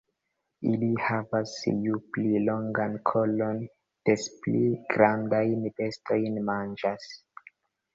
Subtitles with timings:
[0.69, 1.53] Ili havas
[1.83, 3.63] ju pli longan kolon
[4.11, 7.13] des pli grandajn bestojn manĝas.